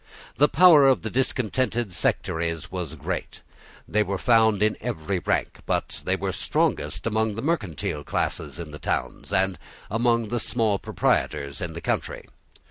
[0.37, 3.41] The power of the discontented sectaries was great.
[3.87, 8.71] They were found in every rank; but they were strongest among the mercantile classes in
[8.71, 9.59] the towns, and
[9.91, 12.25] among the small proprietors in the country.